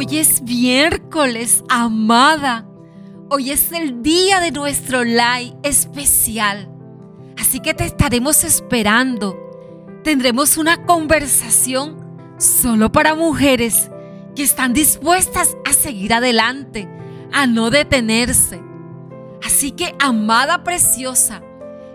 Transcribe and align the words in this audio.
Hoy 0.00 0.16
es 0.16 0.42
miércoles, 0.42 1.64
amada. 1.68 2.64
Hoy 3.30 3.50
es 3.50 3.72
el 3.72 4.00
día 4.00 4.38
de 4.38 4.52
nuestro 4.52 5.02
live 5.02 5.56
especial. 5.64 6.70
Así 7.36 7.58
que 7.58 7.74
te 7.74 7.82
estaremos 7.82 8.44
esperando. 8.44 9.36
Tendremos 10.04 10.56
una 10.56 10.86
conversación 10.86 11.96
solo 12.38 12.92
para 12.92 13.16
mujeres 13.16 13.90
que 14.36 14.44
están 14.44 14.72
dispuestas 14.72 15.56
a 15.68 15.72
seguir 15.72 16.14
adelante, 16.14 16.88
a 17.32 17.48
no 17.48 17.70
detenerse. 17.70 18.62
Así 19.44 19.72
que, 19.72 19.96
amada 19.98 20.62
preciosa, 20.62 21.42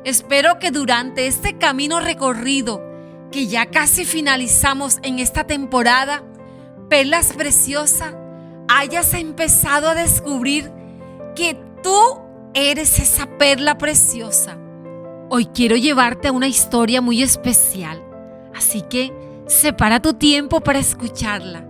espero 0.03 0.59
que 0.59 0.71
durante 0.71 1.25
este 1.25 1.57
camino 1.57 2.01
recorrido, 2.01 2.83
que 3.31 3.47
ya 3.47 3.67
casi 3.67 4.03
finalizamos 4.03 4.99
en 5.03 5.19
esta 5.19 5.45
temporada, 5.45 6.21
perlas 6.93 7.33
preciosas, 7.33 8.13
hayas 8.67 9.15
empezado 9.15 9.89
a 9.89 9.95
descubrir 9.95 10.71
que 11.35 11.59
tú 11.81 11.97
eres 12.53 12.99
esa 12.99 13.25
perla 13.39 13.79
preciosa. 13.79 14.59
Hoy 15.31 15.47
quiero 15.47 15.75
llevarte 15.75 16.27
a 16.27 16.31
una 16.31 16.47
historia 16.47 17.01
muy 17.01 17.23
especial, 17.23 17.99
así 18.53 18.83
que 18.83 19.11
separa 19.47 20.03
tu 20.03 20.13
tiempo 20.13 20.61
para 20.61 20.77
escucharla. 20.77 21.67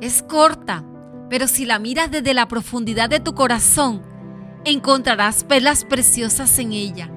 Es 0.00 0.22
corta, 0.22 0.86
pero 1.28 1.48
si 1.48 1.66
la 1.66 1.78
miras 1.78 2.10
desde 2.10 2.32
la 2.32 2.48
profundidad 2.48 3.10
de 3.10 3.20
tu 3.20 3.34
corazón, 3.34 4.00
encontrarás 4.64 5.44
perlas 5.44 5.84
preciosas 5.84 6.58
en 6.58 6.72
ella. 6.72 7.10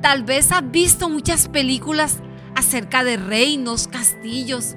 Tal 0.00 0.22
vez 0.22 0.52
has 0.52 0.70
visto 0.70 1.08
muchas 1.08 1.48
películas 1.48 2.18
acerca 2.54 3.02
de 3.02 3.16
reinos, 3.16 3.88
castillos, 3.88 4.76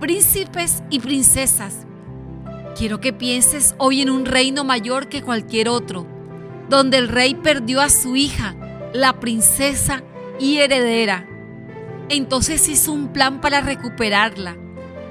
príncipes 0.00 0.82
y 0.90 1.00
princesas. 1.00 1.86
Quiero 2.76 3.00
que 3.00 3.12
pienses 3.12 3.74
hoy 3.78 4.02
en 4.02 4.10
un 4.10 4.26
reino 4.26 4.64
mayor 4.64 5.08
que 5.08 5.22
cualquier 5.22 5.68
otro, 5.68 6.06
donde 6.68 6.98
el 6.98 7.08
rey 7.08 7.34
perdió 7.34 7.80
a 7.80 7.88
su 7.88 8.16
hija, 8.16 8.54
la 8.92 9.18
princesa 9.18 10.02
y 10.38 10.58
heredera. 10.58 11.26
Entonces 12.08 12.68
hizo 12.68 12.92
un 12.92 13.08
plan 13.08 13.40
para 13.40 13.60
recuperarla. 13.60 14.56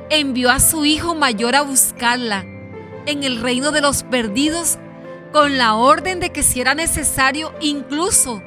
Envió 0.10 0.52
a 0.52 0.60
su 0.60 0.86
hijo 0.86 1.16
mayor 1.16 1.56
a 1.56 1.64
buscarla 1.64 2.46
en 3.08 3.24
el 3.24 3.42
reino 3.42 3.72
de 3.72 3.82
los 3.82 4.04
perdidos 4.04 4.78
con 5.32 5.58
la 5.58 5.76
orden 5.76 6.20
de 6.20 6.32
que 6.32 6.44
si 6.44 6.62
era 6.62 6.76
necesario 6.76 7.54
incluso 7.60 8.42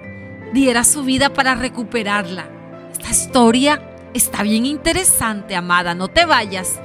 diera 0.52 0.84
su 0.84 1.02
vida 1.02 1.32
para 1.32 1.54
recuperarla. 1.54 2.48
Esta 2.92 3.10
historia 3.10 3.87
Está 4.14 4.42
bien 4.42 4.64
interesante, 4.64 5.54
amada, 5.54 5.94
no 5.94 6.08
te 6.08 6.24
vayas. 6.24 6.80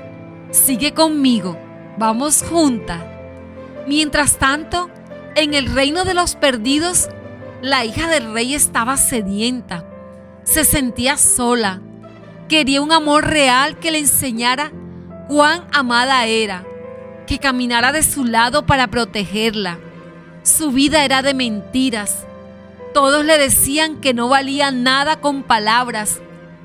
Sigue 0.51 0.93
conmigo, 0.93 1.57
vamos 1.97 2.43
juntas. 2.43 3.01
Mientras 3.87 4.37
tanto, 4.37 4.89
en 5.35 5.53
el 5.53 5.73
reino 5.73 6.03
de 6.03 6.13
los 6.13 6.35
perdidos, 6.35 7.09
la 7.61 7.85
hija 7.85 8.09
del 8.09 8.33
rey 8.33 8.53
estaba 8.53 8.97
sedienta, 8.97 9.85
se 10.43 10.65
sentía 10.65 11.17
sola, 11.17 11.81
quería 12.49 12.81
un 12.81 12.91
amor 12.91 13.25
real 13.25 13.79
que 13.79 13.91
le 13.91 13.99
enseñara 13.99 14.71
cuán 15.29 15.65
amada 15.71 16.25
era, 16.25 16.65
que 17.25 17.39
caminara 17.39 17.93
de 17.93 18.03
su 18.03 18.25
lado 18.25 18.65
para 18.65 18.87
protegerla. 18.87 19.79
Su 20.43 20.71
vida 20.71 21.05
era 21.05 21.21
de 21.21 21.33
mentiras. 21.33 22.25
Todos 22.93 23.23
le 23.23 23.37
decían 23.37 24.01
que 24.01 24.13
no 24.13 24.27
valía 24.27 24.71
nada 24.71 25.21
con 25.21 25.43
palabras 25.43 26.19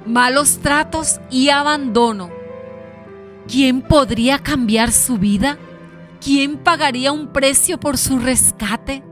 malos 0.08 0.58
tratos 0.58 1.20
y 1.30 1.50
abandono. 1.50 2.30
¿Quién 3.46 3.82
podría 3.82 4.38
cambiar 4.38 4.90
su 4.90 5.18
vida? 5.18 5.58
¿Quién 6.20 6.58
pagaría 6.58 7.12
un 7.12 7.32
precio 7.32 7.78
por 7.78 7.96
su 7.96 8.18
rescate? 8.18 9.04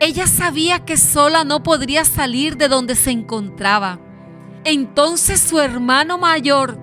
Ella 0.00 0.26
sabía 0.26 0.84
que 0.84 0.96
sola 0.96 1.44
no 1.44 1.62
podría 1.62 2.04
salir 2.04 2.56
de 2.56 2.68
donde 2.68 2.96
se 2.96 3.10
encontraba. 3.10 4.00
Entonces 4.64 5.40
su 5.40 5.60
hermano 5.60 6.18
mayor 6.18 6.78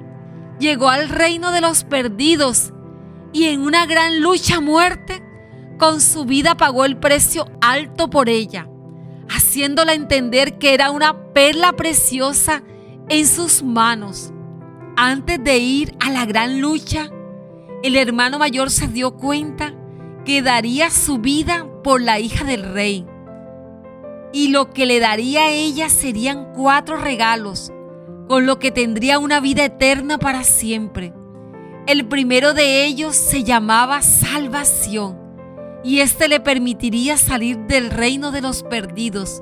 llegó 0.59 0.89
al 0.89 1.09
reino 1.09 1.51
de 1.51 1.61
los 1.61 1.83
perdidos 1.83 2.71
y 3.33 3.45
en 3.45 3.61
una 3.61 3.85
gran 3.85 4.21
lucha 4.21 4.57
a 4.57 4.61
muerte, 4.61 5.23
con 5.77 6.01
su 6.01 6.25
vida 6.25 6.55
pagó 6.55 6.85
el 6.85 6.97
precio 6.97 7.45
alto 7.61 8.09
por 8.09 8.29
ella, 8.29 8.67
haciéndola 9.29 9.93
entender 9.93 10.57
que 10.57 10.73
era 10.73 10.91
una 10.91 11.33
perla 11.33 11.73
preciosa 11.73 12.63
en 13.09 13.27
sus 13.27 13.63
manos. 13.63 14.31
Antes 14.95 15.43
de 15.43 15.57
ir 15.57 15.95
a 15.99 16.11
la 16.11 16.25
gran 16.25 16.61
lucha, 16.61 17.09
el 17.83 17.95
hermano 17.95 18.37
mayor 18.37 18.69
se 18.69 18.87
dio 18.87 19.15
cuenta 19.15 19.73
que 20.25 20.41
daría 20.41 20.91
su 20.91 21.17
vida 21.17 21.67
por 21.83 22.01
la 22.01 22.19
hija 22.19 22.45
del 22.45 22.63
rey. 22.63 23.05
Y 24.31 24.49
lo 24.49 24.69
que 24.69 24.85
le 24.85 24.99
daría 24.99 25.45
a 25.45 25.51
ella 25.51 25.89
serían 25.89 26.53
cuatro 26.53 26.97
regalos, 26.97 27.71
con 28.27 28.45
lo 28.45 28.59
que 28.59 28.71
tendría 28.71 29.17
una 29.17 29.39
vida 29.39 29.65
eterna 29.65 30.19
para 30.19 30.43
siempre. 30.43 31.13
El 31.87 32.07
primero 32.07 32.53
de 32.53 32.85
ellos 32.85 33.15
se 33.15 33.43
llamaba 33.43 34.03
salvación, 34.03 35.17
y 35.83 36.01
éste 36.01 36.27
le 36.27 36.39
permitiría 36.39 37.17
salir 37.17 37.57
del 37.65 37.89
reino 37.89 38.31
de 38.31 38.41
los 38.41 38.61
perdidos 38.61 39.41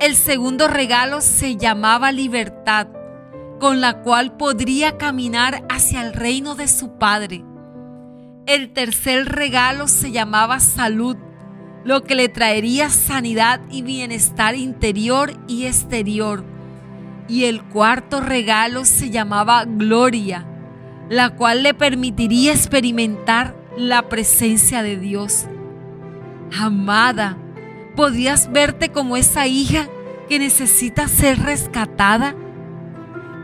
el 0.00 0.14
segundo 0.14 0.68
regalo 0.68 1.20
se 1.20 1.56
llamaba 1.56 2.12
libertad, 2.12 2.88
con 3.58 3.80
la 3.80 4.02
cual 4.02 4.36
podría 4.36 4.98
caminar 4.98 5.64
hacia 5.70 6.06
el 6.06 6.12
reino 6.12 6.54
de 6.54 6.68
su 6.68 6.98
Padre. 6.98 7.44
El 8.46 8.72
tercer 8.72 9.24
regalo 9.26 9.88
se 9.88 10.12
llamaba 10.12 10.60
salud, 10.60 11.16
lo 11.84 12.04
que 12.04 12.14
le 12.14 12.28
traería 12.28 12.90
sanidad 12.90 13.60
y 13.70 13.82
bienestar 13.82 14.54
interior 14.54 15.32
y 15.48 15.64
exterior. 15.64 16.44
Y 17.28 17.44
el 17.44 17.64
cuarto 17.64 18.20
regalo 18.20 18.84
se 18.84 19.10
llamaba 19.10 19.64
gloria, 19.64 20.46
la 21.08 21.30
cual 21.30 21.62
le 21.62 21.74
permitiría 21.74 22.52
experimentar 22.52 23.56
la 23.76 24.08
presencia 24.08 24.82
de 24.82 24.96
Dios. 24.96 25.46
Amada, 26.58 27.38
¿Podrías 27.96 28.52
verte 28.52 28.90
como 28.90 29.16
esa 29.16 29.46
hija 29.46 29.88
que 30.28 30.38
necesita 30.38 31.08
ser 31.08 31.38
rescatada? 31.38 32.34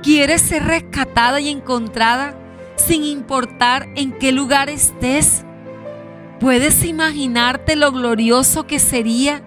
¿Quieres 0.02 0.42
ser 0.42 0.64
rescatada 0.64 1.40
y 1.40 1.48
encontrada 1.48 2.34
sin 2.76 3.02
importar 3.02 3.88
en 3.96 4.12
qué 4.12 4.30
lugar 4.30 4.68
estés? 4.68 5.46
¿Puedes 6.38 6.84
imaginarte 6.84 7.76
lo 7.76 7.92
glorioso 7.92 8.66
que 8.66 8.78
sería 8.78 9.42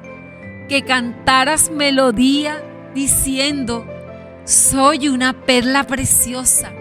que 0.67 0.83
cantaras 0.83 1.69
melodía 1.69 2.63
diciendo, 2.95 3.85
soy 4.45 5.09
una 5.09 5.33
perla 5.33 5.83
preciosa? 5.83 6.71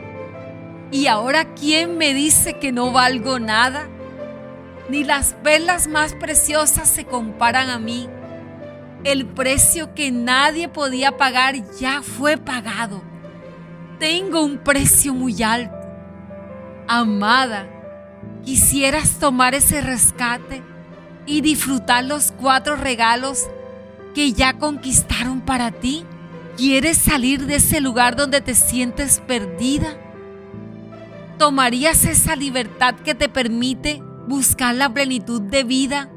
¿Y 0.91 1.09
ahora 1.09 1.53
quién 1.55 1.99
me 1.99 2.15
dice 2.15 2.55
que 2.55 2.73
no 2.73 2.91
valgo 2.91 3.39
nada? 3.39 3.89
Ni 4.89 5.03
las 5.03 5.35
perlas 5.35 5.89
más 5.89 6.15
preciosas 6.15 6.89
se 6.89 7.05
comparan 7.05 7.69
a 7.69 7.79
mí. 7.79 8.09
El 9.04 9.26
precio 9.26 9.94
que 9.94 10.10
nadie 10.10 10.66
podía 10.66 11.19
pagar 11.19 11.56
ya 11.78 12.00
fue 12.00 12.38
pagado. 12.38 13.03
Tengo 13.98 14.42
un 14.42 14.56
precio 14.56 15.12
muy 15.12 15.42
alto. 15.42 15.76
Amada, 16.88 17.69
¿quisieras 18.47 19.19
tomar 19.19 19.54
ese 19.54 19.82
rescate 19.82 20.62
y 21.26 21.43
disfrutar 21.43 22.04
los 22.04 22.32
cuatro 22.32 22.76
regalos 22.76 23.47
que 24.14 24.32
ya 24.32 24.54
conquistaron 24.54 25.43
para 25.43 25.70
ti? 25.70 26.06
¿Quieres 26.56 26.97
salir 26.97 27.44
de 27.44 27.56
ese 27.56 27.82
lugar 27.82 28.16
donde 28.16 28.41
te 28.41 28.54
sientes 28.54 29.20
perdida? 29.26 29.99
¿Tomarías 31.37 32.06
esa 32.06 32.37
libertad 32.37 32.94
que 32.94 33.14
te 33.14 33.29
permite 33.29 34.02
buscar 34.26 34.75
la 34.75 34.94
plenitud 34.94 35.43
de 35.43 35.62
vida 35.62 36.11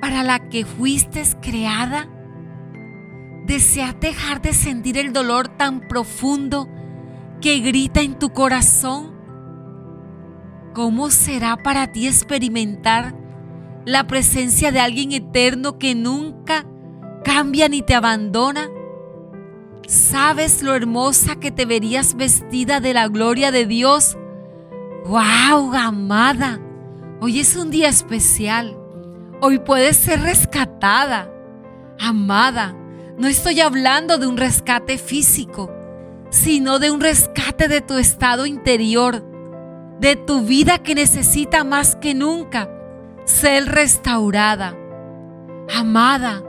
para 0.00 0.22
la 0.22 0.48
que 0.48 0.64
fuiste 0.64 1.22
creada? 1.42 2.08
¿Deseas 3.46 3.98
dejar 4.00 4.42
de 4.42 4.52
sentir 4.52 4.98
el 4.98 5.12
dolor 5.12 5.48
tan 5.48 5.80
profundo 5.88 6.68
que 7.40 7.58
grita 7.60 8.00
en 8.02 8.18
tu 8.18 8.30
corazón? 8.30 9.12
¿Cómo 10.74 11.10
será 11.10 11.56
para 11.56 11.90
ti 11.90 12.06
experimentar 12.06 13.14
la 13.84 14.06
presencia 14.06 14.70
de 14.70 14.80
alguien 14.80 15.12
eterno 15.12 15.78
que 15.78 15.94
nunca 15.94 16.64
cambia 17.24 17.68
ni 17.68 17.82
te 17.82 17.94
abandona? 17.94 18.68
¿Sabes 19.88 20.62
lo 20.62 20.74
hermosa 20.74 21.36
que 21.36 21.50
te 21.50 21.64
verías 21.64 22.14
vestida 22.14 22.78
de 22.78 22.94
la 22.94 23.08
gloria 23.08 23.50
de 23.50 23.66
Dios? 23.66 24.16
¡Wow, 25.06 25.74
amada! 25.74 26.60
Hoy 27.20 27.40
es 27.40 27.56
un 27.56 27.70
día 27.70 27.88
especial. 27.88 28.76
Hoy 29.40 29.58
puedes 29.58 29.96
ser 29.96 30.20
rescatada, 30.20 31.32
amada. 31.98 32.76
No 33.20 33.28
estoy 33.28 33.60
hablando 33.60 34.16
de 34.16 34.26
un 34.26 34.38
rescate 34.38 34.96
físico, 34.96 35.70
sino 36.30 36.78
de 36.78 36.90
un 36.90 37.02
rescate 37.02 37.68
de 37.68 37.82
tu 37.82 37.98
estado 37.98 38.46
interior, 38.46 39.22
de 40.00 40.16
tu 40.16 40.40
vida 40.40 40.78
que 40.78 40.94
necesita 40.94 41.62
más 41.62 41.96
que 41.96 42.14
nunca 42.14 42.70
ser 43.26 43.66
restaurada. 43.66 44.74
Amada, 45.68 46.42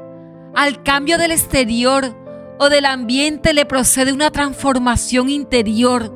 al 0.55 0.81
cambio 0.81 1.17
del 1.17 1.31
exterior 1.31 2.15
o 2.57 2.69
del 2.69 2.85
ambiente 2.85 3.53
le 3.53 3.65
procede 3.65 4.13
una 4.13 4.31
transformación 4.31 5.29
interior. 5.29 6.09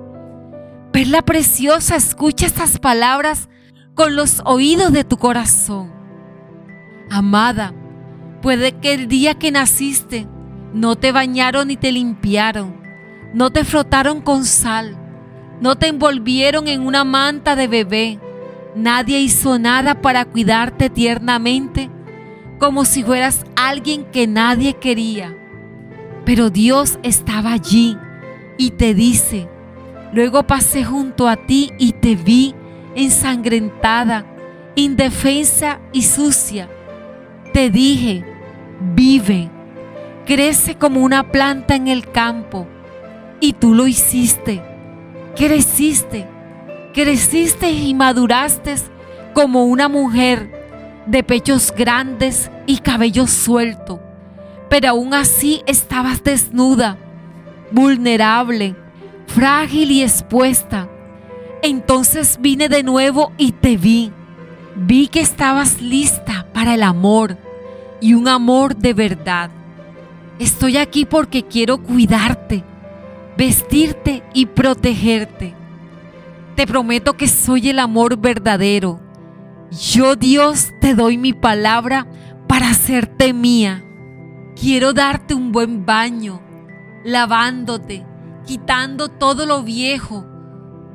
Perla 0.93 1.21
preciosa, 1.21 1.97
escucha 1.97 2.45
estas 2.45 2.79
palabras 2.79 3.49
con 3.93 4.15
los 4.15 4.41
oídos 4.45 4.93
de 4.93 5.03
tu 5.03 5.17
corazón. 5.17 5.91
Amada, 7.11 7.73
puede 8.41 8.71
que 8.79 8.93
el 8.93 9.09
día 9.09 9.33
que 9.33 9.51
naciste 9.51 10.29
no 10.75 10.97
te 10.97 11.13
bañaron 11.13 11.69
ni 11.69 11.77
te 11.77 11.93
limpiaron, 11.93 12.75
no 13.33 13.49
te 13.49 13.63
frotaron 13.63 14.19
con 14.19 14.43
sal, 14.43 14.97
no 15.61 15.77
te 15.77 15.87
envolvieron 15.87 16.67
en 16.67 16.81
una 16.81 17.05
manta 17.05 17.55
de 17.55 17.69
bebé, 17.69 18.19
nadie 18.75 19.21
hizo 19.21 19.57
nada 19.57 20.01
para 20.01 20.25
cuidarte 20.25 20.89
tiernamente 20.89 21.89
como 22.59 22.83
si 22.83 23.03
fueras 23.03 23.45
alguien 23.55 24.03
que 24.11 24.27
nadie 24.27 24.73
quería. 24.73 25.33
Pero 26.25 26.49
Dios 26.49 26.99
estaba 27.03 27.53
allí 27.53 27.97
y 28.57 28.71
te 28.71 28.93
dice, 28.93 29.47
luego 30.11 30.43
pasé 30.43 30.83
junto 30.83 31.29
a 31.29 31.37
ti 31.37 31.71
y 31.79 31.93
te 31.93 32.15
vi 32.15 32.53
ensangrentada, 32.95 34.25
indefensa 34.75 35.79
y 35.93 36.01
sucia. 36.01 36.69
Te 37.53 37.69
dije, 37.69 38.25
vive, 38.93 39.51
crece 40.25 40.75
como 40.75 41.01
una 41.01 41.31
planta 41.31 41.75
en 41.75 41.87
el 41.87 42.11
campo. 42.11 42.67
Y 43.39 43.53
tú 43.53 43.73
lo 43.73 43.87
hiciste, 43.87 44.61
creciste, 45.35 46.27
creciste 46.93 47.71
y 47.71 47.93
maduraste 47.93 48.75
como 49.33 49.65
una 49.65 49.89
mujer 49.89 51.03
de 51.05 51.23
pechos 51.23 51.73
grandes 51.75 52.49
y 52.65 52.77
cabello 52.77 53.27
suelto, 53.27 54.01
pero 54.69 54.89
aún 54.89 55.13
así 55.13 55.61
estabas 55.67 56.23
desnuda, 56.23 56.97
vulnerable, 57.71 58.75
frágil 59.27 59.91
y 59.91 60.01
expuesta. 60.03 60.89
Entonces 61.61 62.37
vine 62.39 62.69
de 62.69 62.83
nuevo 62.83 63.31
y 63.37 63.51
te 63.51 63.77
vi. 63.77 64.11
Vi 64.75 65.07
que 65.07 65.21
estabas 65.21 65.81
lista 65.81 66.47
para 66.53 66.75
el 66.75 66.83
amor 66.83 67.37
y 68.01 68.13
un 68.13 68.27
amor 68.27 68.75
de 68.75 68.93
verdad. 68.93 69.49
Estoy 70.39 70.77
aquí 70.77 71.05
porque 71.05 71.43
quiero 71.43 71.81
cuidarte, 71.81 72.63
vestirte 73.37 74.23
y 74.33 74.47
protegerte. 74.47 75.53
Te 76.55 76.67
prometo 76.67 77.13
que 77.13 77.27
soy 77.27 77.69
el 77.69 77.79
amor 77.79 78.17
verdadero 78.17 78.99
yo 79.71 80.15
Dios 80.15 80.69
te 80.79 80.95
doy 80.95 81.17
mi 81.17 81.33
palabra 81.33 82.07
para 82.47 82.69
hacerte 82.69 83.33
mía. 83.33 83.83
Quiero 84.55 84.93
darte 84.93 85.33
un 85.33 85.51
buen 85.51 85.85
baño, 85.85 86.41
lavándote, 87.03 88.05
quitando 88.45 89.09
todo 89.09 89.45
lo 89.45 89.63
viejo, 89.63 90.25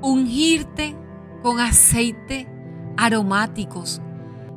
ungirte 0.00 0.96
con 1.42 1.60
aceite 1.60 2.48
aromáticos, 2.96 4.00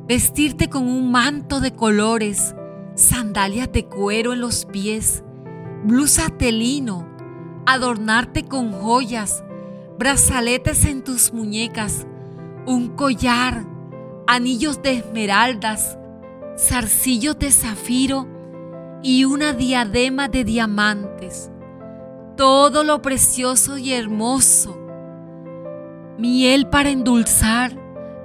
vestirte 0.06 0.70
con 0.70 0.88
un 0.88 1.10
manto 1.10 1.60
de 1.60 1.74
colores, 1.74 2.54
sandalias 2.94 3.72
de 3.72 3.86
cuero 3.86 4.32
en 4.32 4.40
los 4.40 4.66
pies, 4.66 5.24
blusa 5.84 6.28
de 6.28 6.52
lino, 6.52 7.06
adornarte 7.66 8.44
con 8.44 8.72
joyas, 8.72 9.44
brazaletes 9.98 10.84
en 10.84 11.02
tus 11.02 11.32
muñecas, 11.32 12.06
un 12.66 12.88
collar, 12.90 13.66
anillos 14.26 14.80
de 14.82 14.98
esmeraldas, 14.98 15.98
zarcillos 16.56 17.38
de 17.38 17.50
zafiro 17.50 18.28
y 19.02 19.24
una 19.24 19.52
diadema 19.52 20.28
de 20.28 20.44
diamantes. 20.44 21.50
Todo 22.36 22.84
lo 22.84 23.02
precioso 23.02 23.76
y 23.76 23.92
hermoso. 23.92 24.78
Miel 26.18 26.68
para 26.68 26.90
endulzar 26.90 27.76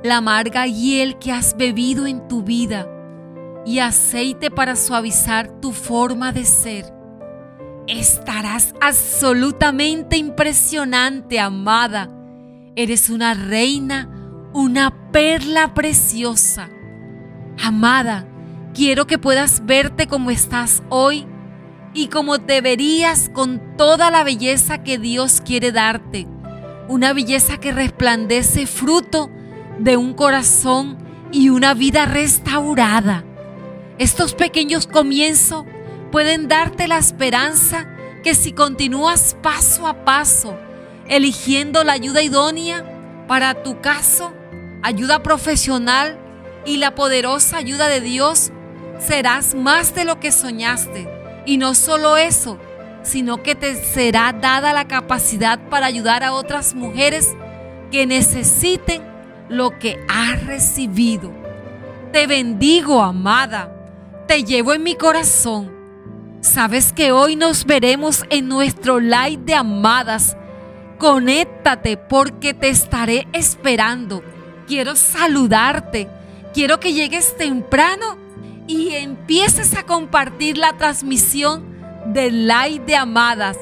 la 0.03 0.17
amarga 0.17 0.67
hiel 0.67 1.17
que 1.17 1.31
has 1.31 1.57
bebido 1.57 2.05
en 2.05 2.27
tu 2.27 2.43
vida 2.43 2.87
y 3.69 3.77
aceite 3.77 4.49
para 4.49 4.75
suavizar 4.75 5.61
tu 5.61 5.71
forma 5.73 6.31
de 6.31 6.43
ser. 6.43 6.91
Estarás 7.85 8.73
absolutamente 8.81 10.17
impresionante, 10.17 11.39
amada. 11.39 12.09
Eres 12.75 13.11
una 13.11 13.35
reina 13.35 14.09
una 14.53 15.11
perla 15.11 15.75
preciosa. 15.75 16.69
Amada, 17.63 18.27
quiero 18.73 19.05
que 19.05 19.19
puedas 19.19 19.65
verte 19.65 20.07
como 20.07 20.31
estás 20.31 20.81
hoy 20.89 21.27
y 21.93 22.07
como 22.07 22.39
te 22.39 22.61
verías 22.61 23.29
con 23.29 23.77
toda 23.77 24.09
la 24.09 24.23
belleza 24.23 24.83
que 24.83 24.97
Dios 24.97 25.41
quiere 25.45 25.71
darte. 25.71 26.27
Una 26.87 27.13
belleza 27.13 27.59
que 27.59 27.71
resplandece 27.71 28.65
fruto 28.65 29.29
de 29.77 29.95
un 29.97 30.15
corazón 30.15 30.97
y 31.31 31.49
una 31.49 31.75
vida 31.75 32.05
restaurada. 32.05 33.23
Estos 33.99 34.33
pequeños 34.33 34.87
comienzos 34.87 35.65
pueden 36.09 36.47
darte 36.47 36.87
la 36.87 36.97
esperanza 36.97 37.85
que 38.23 38.33
si 38.33 38.53
continúas 38.53 39.35
paso 39.41 39.87
a 39.87 40.05
paso, 40.05 40.57
eligiendo 41.09 41.83
la 41.83 41.93
ayuda 41.93 42.21
idónea 42.21 43.25
para 43.27 43.61
tu 43.61 43.81
caso, 43.81 44.31
ayuda 44.83 45.21
profesional 45.21 46.17
y 46.65 46.77
la 46.77 46.95
poderosa 46.95 47.57
ayuda 47.57 47.89
de 47.89 47.99
Dios, 47.99 48.51
serás 48.99 49.53
más 49.53 49.93
de 49.93 50.05
lo 50.05 50.17
que 50.21 50.31
soñaste. 50.31 51.09
Y 51.45 51.57
no 51.57 51.75
solo 51.75 52.15
eso, 52.15 52.57
sino 53.03 53.43
que 53.43 53.53
te 53.53 53.75
será 53.75 54.31
dada 54.31 54.71
la 54.71 54.87
capacidad 54.87 55.59
para 55.67 55.87
ayudar 55.87 56.23
a 56.23 56.31
otras 56.31 56.73
mujeres 56.73 57.35
que 57.91 58.05
necesiten 58.05 59.01
lo 59.49 59.77
que 59.77 59.99
has 60.07 60.45
recibido. 60.45 61.33
Te 62.13 62.27
bendigo, 62.27 63.01
amada. 63.01 63.75
Te 64.29 64.45
llevo 64.45 64.71
en 64.71 64.83
mi 64.83 64.95
corazón. 64.95 65.69
Sabes 66.39 66.93
que 66.93 67.11
hoy 67.11 67.35
nos 67.35 67.65
veremos 67.65 68.23
en 68.29 68.47
nuestro 68.47 69.01
live 69.01 69.41
de 69.43 69.55
amadas. 69.55 70.37
Conéctate 70.97 71.97
porque 71.97 72.53
te 72.53 72.69
estaré 72.69 73.27
esperando 73.33 74.23
quiero 74.69 74.95
saludarte. 74.95 76.07
Quiero 76.53 76.79
que 76.79 76.93
llegues 76.93 77.35
temprano 77.35 78.17
y 78.67 78.91
empieces 78.91 79.75
a 79.75 79.83
compartir 79.83 80.57
la 80.57 80.73
transmisión 80.73 81.63
del 82.13 82.47
live 82.47 82.83
de 82.85 82.95
Amadas. 82.95 83.57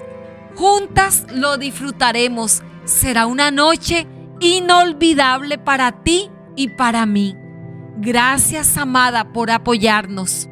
Juntas 0.55 1.25
lo 1.33 1.57
disfrutaremos. 1.57 2.61
Será 2.83 3.25
una 3.25 3.51
noche 3.51 4.05
inolvidable 4.41 5.57
para 5.57 6.03
ti 6.03 6.29
y 6.57 6.69
para 6.69 7.05
mí. 7.05 7.35
Gracias, 7.99 8.77
amada, 8.77 9.31
por 9.31 9.49
apoyarnos. 9.49 10.49